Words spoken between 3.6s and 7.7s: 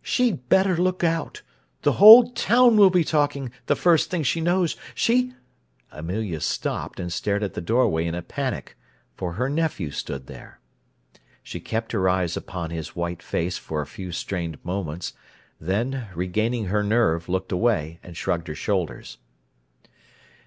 the first thing she knows! She—" Amelia stopped, and stared at the